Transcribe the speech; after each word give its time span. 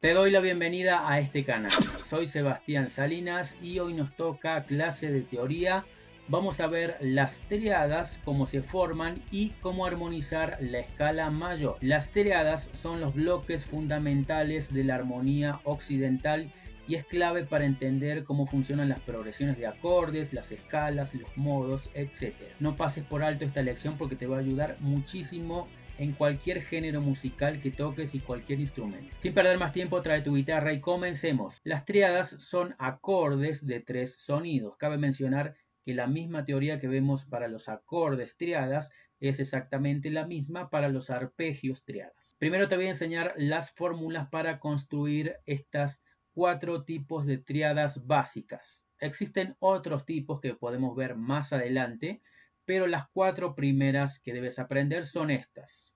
Te 0.00 0.14
doy 0.14 0.30
la 0.30 0.38
bienvenida 0.38 1.10
a 1.10 1.18
este 1.18 1.42
canal. 1.42 1.72
Soy 1.72 2.28
Sebastián 2.28 2.88
Salinas 2.88 3.58
y 3.60 3.80
hoy 3.80 3.94
nos 3.94 4.14
toca 4.14 4.62
clase 4.62 5.10
de 5.10 5.22
teoría. 5.22 5.86
Vamos 6.28 6.60
a 6.60 6.68
ver 6.68 6.96
las 7.00 7.40
triadas, 7.48 8.20
cómo 8.24 8.46
se 8.46 8.62
forman 8.62 9.20
y 9.32 9.48
cómo 9.60 9.86
armonizar 9.86 10.56
la 10.60 10.78
escala 10.78 11.30
mayor. 11.30 11.78
Las 11.80 12.12
triadas 12.12 12.70
son 12.74 13.00
los 13.00 13.12
bloques 13.12 13.64
fundamentales 13.64 14.72
de 14.72 14.84
la 14.84 14.94
armonía 14.94 15.58
occidental 15.64 16.52
y 16.86 16.94
es 16.94 17.04
clave 17.04 17.42
para 17.42 17.64
entender 17.64 18.22
cómo 18.22 18.46
funcionan 18.46 18.88
las 18.88 19.00
progresiones 19.00 19.58
de 19.58 19.66
acordes, 19.66 20.32
las 20.32 20.52
escalas, 20.52 21.12
los 21.12 21.36
modos, 21.36 21.90
etc. 21.94 22.34
No 22.60 22.76
pases 22.76 23.02
por 23.02 23.24
alto 23.24 23.44
esta 23.44 23.62
lección 23.62 23.98
porque 23.98 24.14
te 24.14 24.28
va 24.28 24.36
a 24.36 24.40
ayudar 24.40 24.76
muchísimo 24.78 25.66
en 25.98 26.12
cualquier 26.12 26.62
género 26.62 27.00
musical 27.00 27.60
que 27.60 27.70
toques 27.70 28.14
y 28.14 28.20
cualquier 28.20 28.60
instrumento. 28.60 29.14
Sin 29.20 29.34
perder 29.34 29.58
más 29.58 29.72
tiempo, 29.72 30.00
trae 30.00 30.22
tu 30.22 30.36
guitarra 30.36 30.72
y 30.72 30.80
comencemos. 30.80 31.60
Las 31.64 31.84
triadas 31.84 32.30
son 32.38 32.74
acordes 32.78 33.66
de 33.66 33.80
tres 33.80 34.14
sonidos. 34.14 34.76
Cabe 34.76 34.96
mencionar 34.96 35.56
que 35.84 35.94
la 35.94 36.06
misma 36.06 36.44
teoría 36.44 36.78
que 36.78 36.88
vemos 36.88 37.24
para 37.24 37.48
los 37.48 37.68
acordes 37.68 38.36
triadas 38.36 38.90
es 39.20 39.40
exactamente 39.40 40.10
la 40.10 40.26
misma 40.26 40.70
para 40.70 40.88
los 40.88 41.10
arpegios 41.10 41.84
triadas. 41.84 42.36
Primero 42.38 42.68
te 42.68 42.76
voy 42.76 42.86
a 42.86 42.90
enseñar 42.90 43.34
las 43.36 43.72
fórmulas 43.72 44.28
para 44.28 44.60
construir 44.60 45.36
estas 45.46 46.02
cuatro 46.32 46.84
tipos 46.84 47.26
de 47.26 47.38
triadas 47.38 48.06
básicas. 48.06 48.84
Existen 49.00 49.56
otros 49.58 50.04
tipos 50.04 50.40
que 50.40 50.54
podemos 50.54 50.94
ver 50.94 51.16
más 51.16 51.52
adelante, 51.52 52.20
pero 52.68 52.86
las 52.86 53.08
cuatro 53.08 53.54
primeras 53.54 54.20
que 54.20 54.34
debes 54.34 54.58
aprender 54.58 55.06
son 55.06 55.30
estas. 55.30 55.94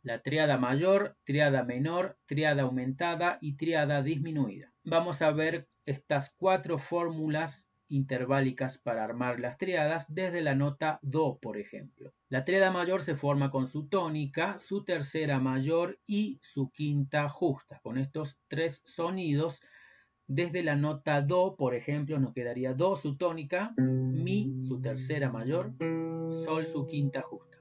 La 0.00 0.22
triada 0.22 0.56
mayor, 0.56 1.18
triada 1.24 1.64
menor, 1.64 2.16
triada 2.24 2.62
aumentada 2.62 3.36
y 3.42 3.58
triada 3.58 4.02
disminuida. 4.02 4.72
Vamos 4.84 5.20
a 5.20 5.32
ver 5.32 5.68
estas 5.84 6.32
cuatro 6.38 6.78
fórmulas 6.78 7.68
interválicas 7.88 8.78
para 8.78 9.04
armar 9.04 9.38
las 9.38 9.58
triadas 9.58 10.06
desde 10.08 10.40
la 10.40 10.54
nota 10.54 10.98
Do, 11.02 11.38
por 11.42 11.58
ejemplo. 11.58 12.14
La 12.30 12.46
triada 12.46 12.70
mayor 12.70 13.02
se 13.02 13.16
forma 13.16 13.50
con 13.50 13.66
su 13.66 13.86
tónica, 13.88 14.58
su 14.58 14.82
tercera 14.82 15.40
mayor 15.40 15.98
y 16.06 16.38
su 16.40 16.70
quinta 16.70 17.28
justa. 17.28 17.80
Con 17.82 17.98
estos 17.98 18.38
tres 18.48 18.80
sonidos, 18.86 19.60
desde 20.26 20.62
la 20.62 20.76
nota 20.76 21.20
Do, 21.20 21.56
por 21.56 21.74
ejemplo, 21.74 22.18
nos 22.18 22.32
quedaría 22.32 22.72
Do, 22.74 22.96
su 22.96 23.16
tónica, 23.16 23.72
Mi, 23.76 24.62
su 24.62 24.80
tercera 24.80 25.30
mayor, 25.30 25.72
Sol 26.44 26.66
su 26.66 26.86
quinta 26.86 27.22
justa. 27.22 27.58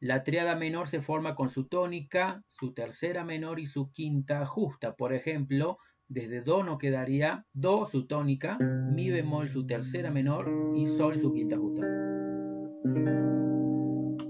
La 0.00 0.24
triada 0.24 0.56
menor 0.56 0.88
se 0.88 1.00
forma 1.00 1.34
con 1.34 1.48
su 1.48 1.68
tónica, 1.68 2.42
su 2.48 2.74
tercera 2.74 3.24
menor 3.24 3.60
y 3.60 3.66
su 3.66 3.92
quinta 3.92 4.44
justa. 4.46 4.96
Por 4.96 5.12
ejemplo, 5.12 5.78
desde 6.08 6.42
Do 6.42 6.64
nos 6.64 6.78
quedaría 6.78 7.46
Do 7.52 7.86
su 7.86 8.06
tónica, 8.06 8.58
Mi 8.58 9.10
bemol 9.10 9.48
su 9.48 9.66
tercera 9.66 10.10
menor 10.10 10.50
y 10.74 10.86
Sol 10.86 11.18
su 11.18 11.32
quinta 11.32 11.56
justa. 11.56 11.86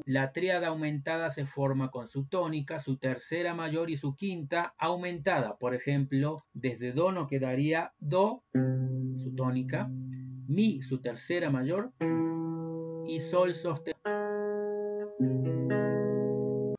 La 0.04 0.32
triada 0.32 0.68
aumentada 0.68 1.30
se 1.30 1.46
forma 1.46 1.90
con 1.90 2.08
su 2.08 2.24
tónica, 2.24 2.80
su 2.80 2.96
tercera 2.96 3.54
mayor 3.54 3.88
y 3.88 3.96
su 3.96 4.16
quinta 4.16 4.74
aumentada. 4.78 5.56
Por 5.58 5.74
ejemplo, 5.74 6.44
desde 6.52 6.92
Do 6.92 7.12
nos 7.12 7.28
quedaría 7.28 7.92
Do, 8.00 8.42
su 8.52 9.34
tónica, 9.36 9.88
Mi, 10.48 10.82
su 10.82 11.00
tercera 11.00 11.50
mayor, 11.50 11.92
y 13.06 13.20
Sol 13.20 13.54
sostenido. 13.54 14.00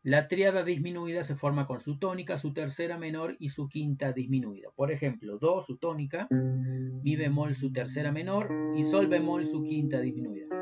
La 0.03 0.27
triada 0.27 0.63
disminuida 0.63 1.23
se 1.23 1.35
forma 1.35 1.65
con 1.65 1.79
su 1.79 1.97
tónica, 1.97 2.35
su 2.35 2.53
tercera 2.53 2.97
menor 2.97 3.37
y 3.39 3.49
su 3.49 3.69
quinta 3.69 4.11
disminuida. 4.11 4.69
Por 4.75 4.91
ejemplo, 4.91 5.37
Do 5.37 5.61
su 5.61 5.77
tónica, 5.77 6.27
Mi 6.29 7.15
bemol 7.15 7.55
su 7.55 7.71
tercera 7.71 8.11
menor 8.11 8.51
y 8.75 8.83
Sol 8.83 9.07
bemol 9.07 9.45
su 9.45 9.63
quinta 9.63 10.01
disminuida. 10.01 10.52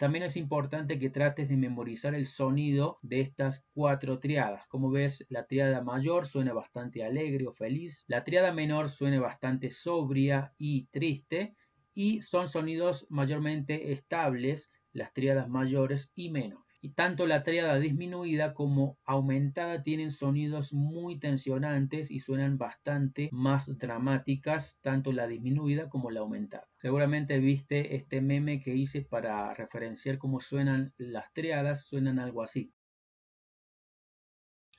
También 0.00 0.24
es 0.24 0.38
importante 0.38 0.98
que 0.98 1.10
trates 1.10 1.50
de 1.50 1.58
memorizar 1.58 2.14
el 2.14 2.24
sonido 2.24 2.98
de 3.02 3.20
estas 3.20 3.66
cuatro 3.74 4.18
triadas. 4.18 4.66
Como 4.68 4.90
ves, 4.90 5.26
la 5.28 5.46
triada 5.46 5.82
mayor 5.82 6.24
suena 6.24 6.54
bastante 6.54 7.04
alegre 7.04 7.46
o 7.46 7.52
feliz, 7.52 8.06
la 8.08 8.24
triada 8.24 8.50
menor 8.50 8.88
suena 8.88 9.20
bastante 9.20 9.70
sobria 9.70 10.54
y 10.56 10.86
triste, 10.86 11.54
y 11.92 12.22
son 12.22 12.48
sonidos 12.48 13.08
mayormente 13.10 13.92
estables, 13.92 14.72
las 14.94 15.12
triadas 15.12 15.50
mayores 15.50 16.10
y 16.14 16.30
menores. 16.30 16.69
Y 16.82 16.94
tanto 16.94 17.26
la 17.26 17.42
triada 17.42 17.78
disminuida 17.78 18.54
como 18.54 18.98
aumentada 19.04 19.82
tienen 19.82 20.10
sonidos 20.10 20.72
muy 20.72 21.18
tensionantes 21.18 22.10
y 22.10 22.20
suenan 22.20 22.56
bastante 22.56 23.28
más 23.32 23.76
dramáticas, 23.78 24.78
tanto 24.80 25.12
la 25.12 25.26
disminuida 25.26 25.90
como 25.90 26.10
la 26.10 26.20
aumentada. 26.20 26.66
Seguramente 26.76 27.38
viste 27.38 27.96
este 27.96 28.22
meme 28.22 28.62
que 28.62 28.74
hice 28.74 29.02
para 29.02 29.52
referenciar 29.52 30.16
cómo 30.16 30.40
suenan 30.40 30.94
las 30.96 31.32
triadas, 31.34 31.84
suenan 31.86 32.18
algo 32.18 32.42
así. 32.42 32.72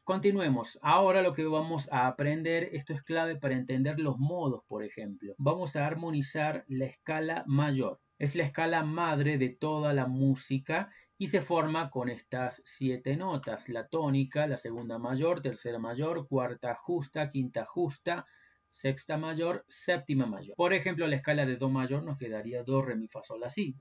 Continuemos. 0.03 0.79
Ahora 0.81 1.21
lo 1.21 1.33
que 1.33 1.45
vamos 1.45 1.87
a 1.91 2.07
aprender, 2.07 2.69
esto 2.73 2.93
es 2.93 3.03
clave 3.03 3.35
para 3.35 3.53
entender 3.53 3.99
los 3.99 4.17
modos, 4.17 4.63
por 4.67 4.83
ejemplo. 4.83 5.35
Vamos 5.37 5.75
a 5.75 5.85
armonizar 5.85 6.65
la 6.67 6.85
escala 6.85 7.43
mayor. 7.45 7.99
Es 8.17 8.35
la 8.35 8.43
escala 8.43 8.83
madre 8.83 9.37
de 9.37 9.49
toda 9.49 9.93
la 9.93 10.07
música 10.07 10.91
y 11.21 11.27
se 11.27 11.43
forma 11.43 11.91
con 11.91 12.09
estas 12.09 12.63
siete 12.65 13.15
notas. 13.15 13.69
La 13.69 13.87
tónica, 13.87 14.47
la 14.47 14.57
segunda 14.57 14.97
mayor, 14.97 15.43
tercera 15.43 15.77
mayor, 15.77 16.27
cuarta 16.27 16.73
justa, 16.73 17.29
quinta 17.29 17.63
justa, 17.63 18.25
sexta 18.67 19.17
mayor, 19.17 19.63
séptima 19.67 20.25
mayor. 20.25 20.55
Por 20.55 20.73
ejemplo, 20.73 21.05
la 21.05 21.17
escala 21.17 21.45
de 21.45 21.57
Do 21.57 21.69
mayor 21.69 22.01
nos 22.01 22.17
quedaría 22.17 22.63
Do, 22.63 22.81
Re, 22.81 22.95
Mi, 22.95 23.07
Fa, 23.07 23.21
Sol, 23.21 23.43
Si. 23.51 23.77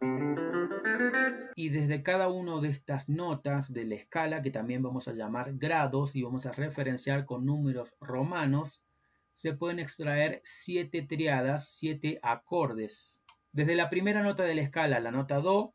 Y 1.56 1.70
desde 1.70 2.02
cada 2.02 2.28
una 2.28 2.60
de 2.60 2.68
estas 2.68 3.08
notas 3.08 3.72
de 3.72 3.86
la 3.86 3.94
escala, 3.94 4.42
que 4.42 4.50
también 4.50 4.82
vamos 4.82 5.08
a 5.08 5.14
llamar 5.14 5.54
grados 5.54 6.16
y 6.16 6.22
vamos 6.22 6.44
a 6.44 6.52
referenciar 6.52 7.24
con 7.24 7.46
números 7.46 7.96
romanos, 8.02 8.82
se 9.32 9.54
pueden 9.54 9.78
extraer 9.78 10.42
siete 10.44 11.06
triadas, 11.08 11.70
siete 11.70 12.18
acordes. 12.22 13.22
Desde 13.50 13.76
la 13.76 13.88
primera 13.88 14.22
nota 14.22 14.42
de 14.42 14.56
la 14.56 14.60
escala, 14.60 15.00
la 15.00 15.10
nota 15.10 15.36
Do, 15.36 15.74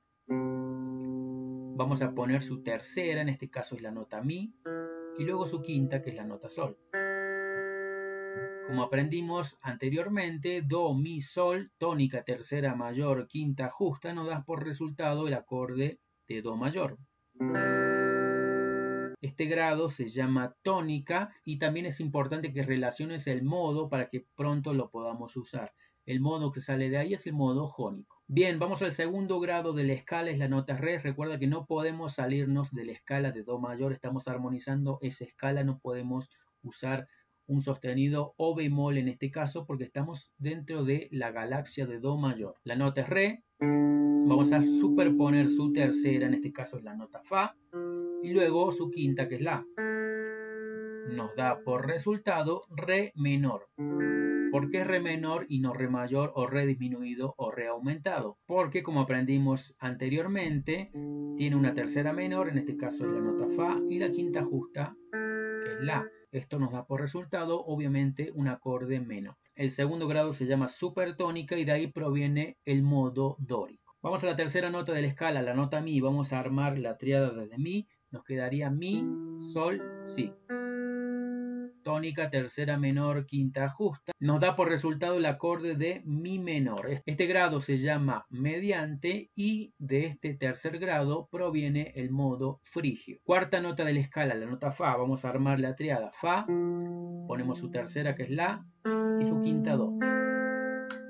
vamos 1.76 2.02
a 2.02 2.16
poner 2.16 2.42
su 2.42 2.64
tercera, 2.64 3.22
en 3.22 3.30
este 3.30 3.50
caso 3.50 3.76
es 3.76 3.82
la 3.82 3.92
nota 3.92 4.22
Mi, 4.22 4.56
y 5.18 5.24
luego 5.24 5.46
su 5.46 5.62
quinta, 5.62 6.02
que 6.02 6.12
es 6.12 6.16
la 6.16 6.24
nota 6.24 6.48
Sol. 6.48 6.78
Como 8.68 8.82
aprendimos 8.82 9.60
anteriormente, 9.62 10.62
Do, 10.62 10.94
Mi, 10.94 11.22
Sol, 11.22 11.72
tónica, 11.78 12.24
tercera 12.24 12.76
mayor, 12.76 13.28
quinta 13.28 13.70
justa, 13.70 14.14
nos 14.14 14.28
da 14.28 14.44
por 14.44 14.66
resultado 14.66 15.28
el 15.28 15.34
acorde 15.34 16.00
de 16.28 16.42
Do 16.42 16.56
mayor. 16.56 16.98
Este 19.22 19.46
grado 19.46 19.90
se 19.90 20.08
llama 20.08 20.56
tónica 20.62 21.34
y 21.44 21.60
también 21.60 21.86
es 21.86 22.00
importante 22.00 22.54
que 22.54 22.64
relaciones 22.64 23.28
el 23.28 23.44
modo 23.44 23.90
para 23.90 24.10
que 24.10 24.26
pronto 24.36 24.74
lo 24.74 24.90
podamos 24.90 25.36
usar. 25.36 25.74
El 26.06 26.20
modo 26.20 26.52
que 26.52 26.62
sale 26.62 26.90
de 26.90 26.98
ahí 26.98 27.14
es 27.14 27.26
el 27.26 27.34
modo 27.34 27.68
jónico. 27.68 28.22
Bien, 28.28 28.60
vamos 28.60 28.82
al 28.82 28.92
segundo 28.92 29.40
grado 29.40 29.74
de 29.74 29.84
la 29.84 29.94
escala, 29.94 30.30
es 30.32 30.38
la 30.38 30.48
nota 30.48 30.76
re. 30.76 31.00
Recuerda 31.00 31.40
que 31.40 31.48
no 31.48 31.66
podemos 31.66 32.14
salirnos 32.14 32.72
de 32.72 32.86
la 32.86 32.92
escala 32.92 33.32
de 33.32 33.44
Do 33.44 33.60
mayor, 33.60 33.92
estamos 33.92 34.28
armonizando 34.28 35.00
esa 35.02 35.26
escala, 35.26 35.64
no 35.64 35.80
podemos 35.80 36.30
usar 36.64 37.08
un 37.48 37.62
sostenido 37.62 38.34
o 38.38 38.56
bemol 38.56 38.98
en 38.98 39.08
este 39.08 39.30
caso 39.30 39.66
porque 39.66 39.84
estamos 39.84 40.34
dentro 40.38 40.84
de 40.84 41.08
la 41.12 41.32
galaxia 41.32 41.86
de 41.86 42.00
Do 42.00 42.18
mayor. 42.18 42.56
La 42.64 42.76
nota 42.76 43.02
es 43.02 43.10
Re, 43.10 43.44
vamos 43.60 44.52
a 44.52 44.62
superponer 44.64 45.50
su 45.50 45.72
tercera, 45.72 46.28
en 46.28 46.34
este 46.34 46.52
caso 46.52 46.78
es 46.78 46.84
la 46.84 46.96
nota 46.96 47.22
Fa, 47.24 47.56
y 48.24 48.34
luego 48.34 48.72
su 48.72 48.90
quinta 48.90 49.28
que 49.28 49.36
es 49.36 49.42
La. 49.42 49.64
nos 51.12 51.36
da 51.36 51.60
por 51.64 51.86
resultado 51.86 52.64
re 52.76 53.12
menor. 53.16 53.68
¿Por 54.52 54.70
qué 54.70 54.84
re 54.84 55.00
menor 55.00 55.46
y 55.50 55.60
no 55.60 55.74
re 55.74 55.90
mayor 55.90 56.32
o 56.36 56.48
re 56.48 56.66
disminuido 56.66 57.34
o 57.38 57.52
re 57.52 57.68
aumentado? 57.68 58.38
Porque 58.46 58.84
como 58.84 59.02
aprendimos 59.02 59.76
anteriormente, 59.80 60.92
tiene 61.38 61.56
una 61.56 61.74
tercera 61.74 62.14
menor, 62.14 62.50
en 62.50 62.58
este 62.58 62.78
caso 62.78 63.06
es 63.06 63.12
la 63.12 63.20
nota 63.20 63.48
fa, 63.56 63.80
y 63.90 64.00
la 64.00 64.12
quinta 64.12 64.44
justa, 64.44 64.96
que 65.12 65.74
es 65.74 65.82
la. 65.82 66.08
Esto 66.32 66.60
nos 66.60 66.72
da 66.72 66.86
por 66.86 67.02
resultado, 67.02 67.64
obviamente, 67.66 68.32
un 68.34 68.48
acorde 68.48 69.00
menor. 69.00 69.36
El 69.56 69.72
segundo 69.72 70.08
grado 70.08 70.34
se 70.34 70.46
llama 70.46 70.68
supertónica 70.68 71.58
y 71.58 71.66
de 71.66 71.72
ahí 71.72 71.88
proviene 71.88 72.58
el 72.66 72.84
modo 72.84 73.38
dórico. 73.40 73.96
Vamos 74.02 74.24
a 74.24 74.28
la 74.28 74.36
tercera 74.36 74.70
nota 74.70 74.94
de 74.94 75.02
la 75.02 75.08
escala, 75.08 75.42
la 75.42 75.54
nota 75.54 75.82
mi. 75.82 76.00
Vamos 76.00 76.34
a 76.34 76.40
armar 76.40 76.78
la 76.78 76.98
triada 76.98 77.32
desde 77.32 77.58
mi. 77.58 77.88
Nos 78.12 78.24
quedaría 78.24 78.70
mi, 78.70 79.04
sol, 79.38 79.82
si 80.06 80.32
tónica, 81.86 82.32
tercera 82.32 82.78
menor, 82.80 83.28
quinta 83.28 83.70
justa, 83.70 84.12
nos 84.20 84.40
da 84.40 84.56
por 84.56 84.70
resultado 84.70 85.18
el 85.18 85.26
acorde 85.28 85.76
de 85.76 86.02
mi 86.04 86.40
menor. 86.40 86.90
Este 87.06 87.28
grado 87.28 87.62
se 87.62 87.78
llama 87.78 88.26
mediante 88.32 89.30
y 89.36 89.72
de 89.78 90.08
este 90.08 90.34
tercer 90.34 90.80
grado 90.80 91.30
proviene 91.32 91.94
el 91.96 92.10
modo 92.10 92.60
frigio. 92.64 93.20
Cuarta 93.24 93.62
nota 93.62 93.86
de 93.86 93.94
la 93.94 94.00
escala, 94.00 94.34
la 94.34 94.48
nota 94.48 94.72
fa, 94.72 94.98
vamos 94.98 95.24
a 95.24 95.30
armar 95.30 95.60
la 95.60 95.76
triada 95.76 96.12
fa, 96.12 96.48
ponemos 97.28 97.60
su 97.60 97.70
tercera 97.70 98.16
que 98.16 98.24
es 98.24 98.32
la 98.32 98.66
y 99.22 99.26
su 99.26 99.40
quinta 99.44 99.76
do. 99.76 99.94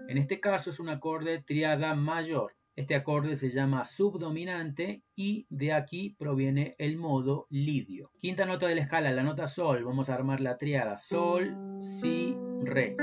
En 0.09 0.17
este 0.17 0.41
caso 0.41 0.71
es 0.71 0.81
un 0.81 0.89
acorde 0.89 1.41
triada 1.41 1.95
mayor. 1.95 2.53
Este 2.75 2.95
acorde 2.95 3.37
se 3.37 3.51
llama 3.51 3.85
subdominante 3.85 5.01
y 5.15 5.47
de 5.49 5.71
aquí 5.71 6.13
proviene 6.19 6.75
el 6.77 6.97
modo 6.97 7.47
lidio. 7.49 8.11
Quinta 8.19 8.45
nota 8.45 8.67
de 8.67 8.75
la 8.75 8.81
escala, 8.81 9.11
la 9.11 9.23
nota 9.23 9.47
sol. 9.47 9.85
Vamos 9.85 10.09
a 10.09 10.15
armar 10.15 10.41
la 10.41 10.57
triada 10.57 10.97
sol, 10.97 11.55
si, 11.79 12.35
re. 12.63 12.97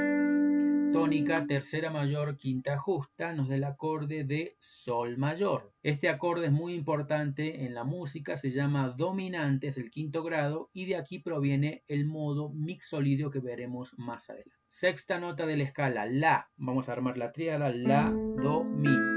Tónica, 0.92 1.46
tercera 1.46 1.90
mayor, 1.90 2.36
quinta 2.36 2.76
justa, 2.76 3.32
nos 3.32 3.48
da 3.48 3.54
el 3.54 3.64
acorde 3.64 4.24
de 4.24 4.56
sol 4.58 5.16
mayor. 5.16 5.72
Este 5.82 6.10
acorde 6.10 6.46
es 6.46 6.52
muy 6.52 6.74
importante 6.74 7.64
en 7.64 7.72
la 7.72 7.84
música, 7.84 8.36
se 8.36 8.50
llama 8.50 8.90
dominante, 8.90 9.68
es 9.68 9.78
el 9.78 9.90
quinto 9.90 10.22
grado, 10.22 10.68
y 10.74 10.84
de 10.84 10.96
aquí 10.96 11.18
proviene 11.18 11.82
el 11.88 12.04
modo 12.04 12.50
mixolidio 12.50 13.30
que 13.30 13.40
veremos 13.40 13.94
más 13.96 14.28
adelante. 14.28 14.58
Sexta 14.68 15.18
nota 15.18 15.46
de 15.46 15.56
la 15.56 15.64
escala, 15.64 16.04
la. 16.04 16.50
Vamos 16.56 16.90
a 16.90 16.92
armar 16.92 17.16
la 17.16 17.32
triada, 17.32 17.70
la, 17.70 18.10
do, 18.10 18.62
mi 18.64 19.11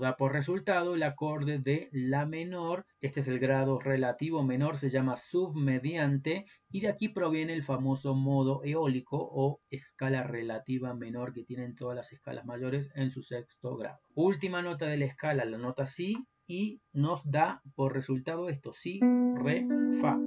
da 0.00 0.16
por 0.16 0.32
resultado 0.32 0.94
el 0.94 1.02
acorde 1.02 1.58
de 1.58 1.88
La 1.92 2.26
menor. 2.26 2.86
Este 3.00 3.20
es 3.20 3.28
el 3.28 3.38
grado 3.38 3.78
relativo 3.78 4.42
menor, 4.42 4.78
se 4.78 4.90
llama 4.90 5.16
submediante 5.16 6.46
y 6.70 6.80
de 6.80 6.88
aquí 6.88 7.08
proviene 7.08 7.52
el 7.52 7.62
famoso 7.62 8.14
modo 8.14 8.62
eólico 8.64 9.18
o 9.20 9.60
escala 9.70 10.24
relativa 10.24 10.94
menor 10.94 11.32
que 11.32 11.44
tienen 11.44 11.76
todas 11.76 11.94
las 11.94 12.12
escalas 12.12 12.44
mayores 12.44 12.90
en 12.94 13.10
su 13.10 13.22
sexto 13.22 13.76
grado. 13.76 14.00
Última 14.14 14.62
nota 14.62 14.86
de 14.86 14.96
la 14.96 15.04
escala, 15.04 15.44
la 15.44 15.58
nota 15.58 15.86
Si 15.86 16.16
y 16.46 16.80
nos 16.92 17.30
da 17.30 17.62
por 17.76 17.94
resultado 17.94 18.48
esto, 18.48 18.72
Si, 18.72 18.98
Re, 19.36 19.66
Fa. 20.00 20.18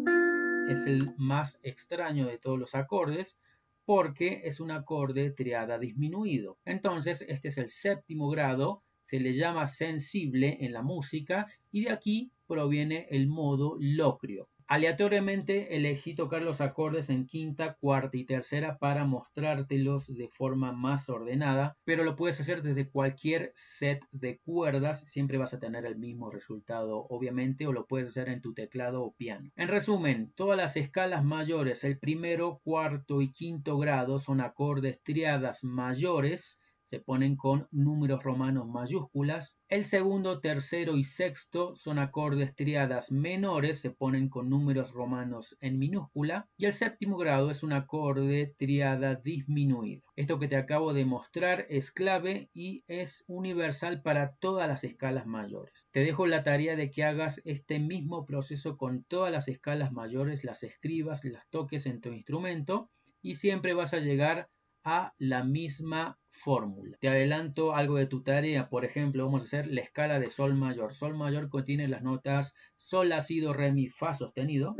Es 0.69 0.85
el 0.85 1.13
más 1.17 1.59
extraño 1.63 2.27
de 2.27 2.37
todos 2.37 2.57
los 2.57 2.75
acordes 2.75 3.37
porque 3.85 4.41
es 4.45 4.59
un 4.59 4.71
acorde 4.71 5.31
triada 5.31 5.77
disminuido. 5.77 6.57
Entonces, 6.63 7.25
este 7.27 7.49
es 7.49 7.57
el 7.57 7.69
séptimo 7.69 8.29
grado 8.29 8.83
se 9.03 9.19
le 9.19 9.35
llama 9.35 9.67
sensible 9.67 10.57
en 10.61 10.73
la 10.73 10.81
música 10.81 11.47
y 11.71 11.83
de 11.83 11.91
aquí 11.91 12.31
proviene 12.47 13.07
el 13.11 13.27
modo 13.27 13.75
locrio. 13.79 14.49
Aleatoriamente 14.67 15.75
elegí 15.75 16.15
tocar 16.15 16.41
los 16.41 16.61
acordes 16.61 17.09
en 17.09 17.27
quinta, 17.27 17.75
cuarta 17.75 18.17
y 18.17 18.23
tercera 18.23 18.77
para 18.79 19.05
mostrártelos 19.05 20.07
de 20.07 20.29
forma 20.29 20.71
más 20.71 21.09
ordenada, 21.09 21.75
pero 21.83 22.03
lo 22.03 22.15
puedes 22.15 22.39
hacer 22.39 22.63
desde 22.63 22.89
cualquier 22.89 23.51
set 23.55 24.03
de 24.11 24.39
cuerdas, 24.39 25.01
siempre 25.01 25.37
vas 25.37 25.53
a 25.53 25.59
tener 25.59 25.85
el 25.85 25.97
mismo 25.97 26.31
resultado 26.31 27.05
obviamente, 27.09 27.67
o 27.67 27.73
lo 27.73 27.85
puedes 27.85 28.07
hacer 28.07 28.29
en 28.29 28.41
tu 28.41 28.53
teclado 28.53 29.03
o 29.03 29.13
piano. 29.13 29.51
En 29.57 29.67
resumen, 29.67 30.31
todas 30.35 30.57
las 30.57 30.77
escalas 30.77 31.25
mayores, 31.25 31.83
el 31.83 31.99
primero, 31.99 32.61
cuarto 32.63 33.21
y 33.21 33.33
quinto 33.33 33.77
grado 33.77 34.17
son 34.17 34.39
acordes 34.39 35.03
triadas 35.03 35.63
mayores, 35.63 36.57
se 36.93 36.99
ponen 36.99 37.35
con 37.35 37.67
números 37.71 38.21
romanos 38.21 38.67
mayúsculas. 38.67 39.57
El 39.67 39.85
segundo, 39.85 40.41
tercero 40.41 40.95
y 40.95 41.03
sexto 41.03 41.75
son 41.75 41.97
acordes 41.97 42.53
triadas 42.53 43.11
menores, 43.11 43.79
se 43.79 43.89
ponen 43.89 44.29
con 44.29 44.47
números 44.47 44.91
romanos 44.91 45.57
en 45.59 45.79
minúscula. 45.79 46.47
Y 46.55 46.65
el 46.65 46.73
séptimo 46.73 47.17
grado 47.17 47.49
es 47.49 47.63
un 47.63 47.73
acorde 47.73 48.53
triada 48.59 49.15
disminuido. 49.15 50.03
Esto 50.15 50.37
que 50.37 50.47
te 50.47 50.55
acabo 50.55 50.93
de 50.93 51.03
mostrar 51.03 51.65
es 51.67 51.91
clave 51.91 52.51
y 52.53 52.83
es 52.85 53.23
universal 53.25 54.03
para 54.03 54.35
todas 54.35 54.67
las 54.67 54.83
escalas 54.83 55.25
mayores. 55.25 55.87
Te 55.93 56.01
dejo 56.01 56.27
la 56.27 56.43
tarea 56.43 56.75
de 56.75 56.91
que 56.91 57.05
hagas 57.05 57.41
este 57.43 57.79
mismo 57.79 58.27
proceso 58.27 58.77
con 58.77 59.03
todas 59.05 59.31
las 59.31 59.47
escalas 59.47 59.91
mayores, 59.91 60.43
las 60.43 60.61
escribas, 60.61 61.25
las 61.25 61.49
toques 61.49 61.87
en 61.87 62.01
tu 62.01 62.09
instrumento 62.09 62.91
y 63.23 63.33
siempre 63.33 63.73
vas 63.73 63.95
a 63.95 63.99
llegar 63.99 64.47
a 64.83 65.13
la 65.17 65.43
misma 65.43 66.19
Te 66.99 67.07
adelanto 67.07 67.73
algo 67.73 67.95
de 67.95 68.05
tu 68.05 68.21
tarea, 68.21 68.67
por 68.67 68.83
ejemplo, 68.83 69.23
vamos 69.23 69.43
a 69.43 69.45
hacer 69.45 69.67
la 69.67 69.79
escala 69.79 70.19
de 70.19 70.29
sol 70.29 70.55
mayor. 70.55 70.93
Sol 70.93 71.15
mayor 71.15 71.47
contiene 71.47 71.87
las 71.87 72.03
notas 72.03 72.53
sol, 72.75 73.09
la, 73.09 73.21
si, 73.21 73.39
do, 73.39 73.53
re, 73.53 73.71
mi, 73.71 73.87
fa 73.87 74.13
sostenido. 74.13 74.75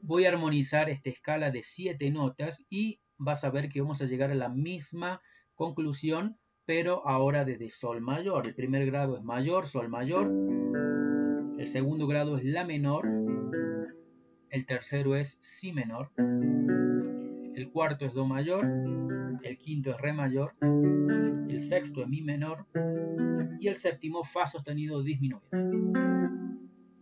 Voy 0.00 0.24
a 0.24 0.30
armonizar 0.30 0.88
esta 0.88 1.10
escala 1.10 1.50
de 1.50 1.62
siete 1.62 2.10
notas 2.10 2.64
y 2.70 3.00
vas 3.18 3.44
a 3.44 3.50
ver 3.50 3.68
que 3.68 3.82
vamos 3.82 4.00
a 4.00 4.06
llegar 4.06 4.30
a 4.30 4.34
la 4.34 4.48
misma 4.48 5.20
conclusión, 5.54 6.38
pero 6.64 7.06
ahora 7.06 7.44
desde 7.44 7.68
sol 7.68 8.00
mayor. 8.00 8.46
El 8.46 8.54
primer 8.54 8.86
grado 8.86 9.18
es 9.18 9.22
mayor, 9.22 9.66
sol 9.66 9.90
mayor. 9.90 10.32
El 11.58 11.66
segundo 11.68 12.06
grado 12.06 12.38
es 12.38 12.44
la 12.44 12.64
menor. 12.64 13.06
El 14.48 14.64
tercero 14.64 15.14
es 15.14 15.36
si 15.42 15.72
menor 15.72 16.10
el 17.58 17.70
cuarto 17.72 18.06
es 18.06 18.14
Do 18.14 18.24
mayor, 18.24 18.64
el 19.42 19.58
quinto 19.58 19.90
es 19.90 20.00
Re 20.00 20.12
mayor, 20.12 20.54
el 20.62 21.60
sexto 21.60 22.02
es 22.02 22.08
Mi 22.08 22.22
menor 22.22 22.66
y 23.58 23.66
el 23.66 23.74
séptimo 23.74 24.22
Fa 24.22 24.46
sostenido 24.46 25.02
disminuido. 25.02 25.42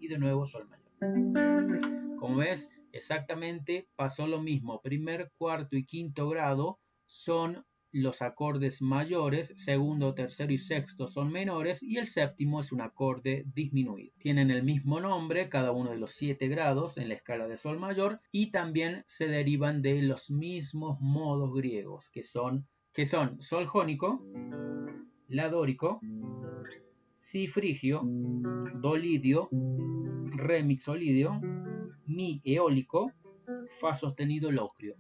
Y 0.01 0.09
de 0.09 0.19
nuevo 0.19 0.47
Sol 0.47 0.67
mayor. 0.67 2.17
Como 2.19 2.37
ves, 2.37 2.71
exactamente 2.93 3.87
pasó 3.97 4.27
lo 4.27 4.41
mismo. 4.41 4.81
Primer, 4.81 5.31
cuarto 5.37 5.77
y 5.77 5.85
quinto 5.85 6.27
grado 6.31 6.79
son 7.05 7.63
los 7.97 8.21
acordes 8.21 8.83
mayores, 8.83 9.55
segundo, 9.57 10.15
tercero 10.15 10.53
y 10.53 10.59
sexto 10.59 11.07
son 11.07 11.33
menores 11.33 11.83
y 11.83 11.97
el 11.97 12.07
séptimo 12.07 12.61
es 12.61 12.71
un 12.73 12.83
acorde 12.83 13.45
disminuido. 13.55 14.13
Tienen 14.19 14.51
el 14.51 14.63
mismo 14.63 15.01
nombre 15.01 15.49
cada 15.49 15.73
uno 15.73 15.91
de 15.91 15.99
los 15.99 16.13
siete 16.13 16.49
grados 16.49 16.99
en 16.99 17.09
la 17.09 17.15
escala 17.15 17.49
de 17.49 17.57
sol 17.57 17.79
mayor 17.79 18.21
y 18.31 18.51
también 18.51 19.03
se 19.07 19.27
derivan 19.29 19.81
de 19.81 20.03
los 20.03 20.31
mismos 20.31 21.01
modos 21.01 21.55
griegos 21.55 22.11
que 22.11 22.23
son, 22.23 22.67
que 22.93 23.07
son 23.07 23.41
sol 23.41 23.67
jónico, 23.67 24.23
la 25.29 25.49
dórico, 25.49 26.01
si 27.17 27.47
frigio, 27.47 28.03
do 28.05 28.97
lidio, 28.97 29.49
re 30.33 30.63
mixolidio, 30.63 31.41
mi 32.07 32.41
eólico, 32.45 33.13
fa 33.81 33.97
sostenido 33.97 34.53
locrio. 34.53 34.97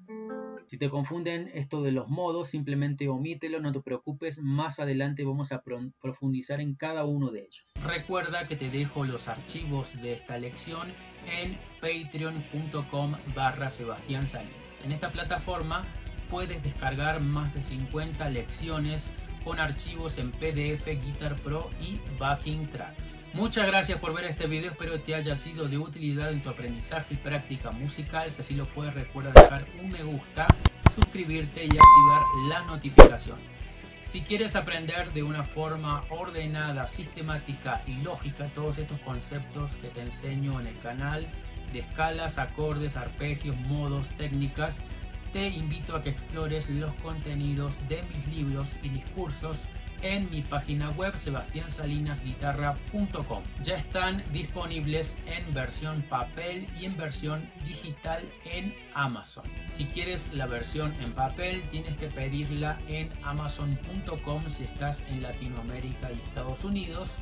Si 0.66 0.78
te 0.78 0.90
confunden 0.90 1.50
esto 1.54 1.82
de 1.82 1.92
los 1.92 2.08
modos, 2.08 2.48
simplemente 2.48 3.08
omítelo, 3.08 3.60
no 3.60 3.72
te 3.72 3.80
preocupes, 3.80 4.40
más 4.42 4.80
adelante 4.80 5.24
vamos 5.24 5.52
a 5.52 5.62
profundizar 6.00 6.60
en 6.60 6.74
cada 6.74 7.04
uno 7.04 7.30
de 7.30 7.42
ellos. 7.42 7.64
Recuerda 7.84 8.48
que 8.48 8.56
te 8.56 8.68
dejo 8.68 9.04
los 9.04 9.28
archivos 9.28 10.00
de 10.02 10.14
esta 10.14 10.38
lección 10.38 10.88
en 11.30 11.56
patreon.com 11.80 13.14
barra 13.34 13.70
Sebastián 13.70 14.26
Salinas. 14.26 14.80
En 14.84 14.90
esta 14.90 15.12
plataforma 15.12 15.84
puedes 16.28 16.62
descargar 16.64 17.20
más 17.20 17.54
de 17.54 17.62
50 17.62 18.28
lecciones 18.30 19.14
con 19.46 19.60
archivos 19.60 20.18
en 20.18 20.32
PDF, 20.32 20.86
Guitar 20.86 21.36
Pro 21.36 21.70
y 21.80 22.00
Backing 22.18 22.68
Tracks. 22.72 23.30
Muchas 23.32 23.64
gracias 23.68 24.00
por 24.00 24.12
ver 24.12 24.24
este 24.24 24.48
video, 24.48 24.72
espero 24.72 25.00
te 25.00 25.14
haya 25.14 25.36
sido 25.36 25.68
de 25.68 25.78
utilidad 25.78 26.32
en 26.32 26.42
tu 26.42 26.50
aprendizaje 26.50 27.14
y 27.14 27.16
práctica 27.16 27.70
musical. 27.70 28.32
Si 28.32 28.42
así 28.42 28.54
lo 28.54 28.66
fue, 28.66 28.90
recuerda 28.90 29.30
dejar 29.30 29.64
un 29.80 29.90
me 29.90 30.02
gusta, 30.02 30.48
suscribirte 31.16 31.64
y 31.64 31.68
activar 31.68 32.22
las 32.48 32.66
notificaciones. 32.66 33.80
Si 34.02 34.20
quieres 34.20 34.54
aprender 34.54 35.10
de 35.14 35.22
una 35.22 35.44
forma 35.44 36.04
ordenada, 36.10 36.86
sistemática 36.86 37.82
y 37.86 38.02
lógica 38.02 38.46
todos 38.54 38.76
estos 38.76 39.00
conceptos 39.00 39.76
que 39.76 39.88
te 39.88 40.02
enseño 40.02 40.60
en 40.60 40.66
el 40.66 40.78
canal 40.80 41.26
de 41.72 41.78
escalas, 41.80 42.38
acordes, 42.38 42.98
arpegios, 42.98 43.56
modos, 43.60 44.10
técnicas, 44.10 44.82
te 45.32 45.48
invito 45.48 45.96
a 45.96 46.02
que 46.02 46.10
explores 46.10 46.68
los 46.68 46.94
contenidos 46.96 47.78
de 47.88 48.02
mis 48.02 48.26
libros 48.36 48.76
y 48.82 48.90
discursos 48.90 49.68
en 50.02 50.28
mi 50.30 50.42
página 50.42 50.90
web 50.90 51.16
sebastiansalinasguitarra.com. 51.16 53.42
Ya 53.62 53.76
están 53.76 54.22
disponibles 54.32 55.16
en 55.26 55.54
versión 55.54 56.02
papel 56.02 56.66
y 56.78 56.84
en 56.86 56.96
versión 56.96 57.48
digital 57.64 58.28
en 58.44 58.74
Amazon. 58.94 59.44
Si 59.68 59.84
quieres 59.86 60.32
la 60.32 60.46
versión 60.46 60.92
en 61.00 61.12
papel 61.12 61.62
tienes 61.70 61.96
que 61.96 62.06
pedirla 62.08 62.78
en 62.88 63.10
amazon.com 63.24 64.48
si 64.48 64.64
estás 64.64 65.04
en 65.08 65.22
Latinoamérica 65.22 66.10
y 66.12 66.16
Estados 66.28 66.64
Unidos 66.64 67.20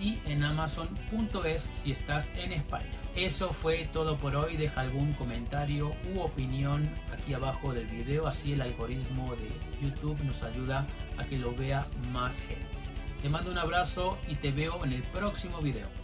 y 0.00 0.18
en 0.26 0.42
amazon.es 0.42 1.70
si 1.72 1.92
estás 1.92 2.32
en 2.36 2.52
España. 2.52 2.90
Eso 3.16 3.52
fue 3.52 3.88
todo 3.92 4.16
por 4.18 4.34
hoy. 4.36 4.56
Deja 4.56 4.80
algún 4.80 5.12
comentario 5.14 5.94
u 6.14 6.20
opinión 6.20 6.90
aquí 7.12 7.34
abajo 7.34 7.72
del 7.72 7.86
video, 7.86 8.26
así 8.26 8.52
el 8.52 8.62
algoritmo 8.62 9.34
de 9.36 9.50
YouTube 9.80 10.22
nos 10.24 10.42
ayuda 10.42 10.86
a 11.18 11.24
que 11.24 11.38
lo 11.38 11.54
vea 11.54 11.86
más 12.12 12.40
gente. 12.40 12.66
Te 13.22 13.28
mando 13.28 13.50
un 13.50 13.58
abrazo 13.58 14.18
y 14.28 14.34
te 14.34 14.50
veo 14.50 14.84
en 14.84 14.92
el 14.92 15.02
próximo 15.04 15.60
video. 15.60 16.03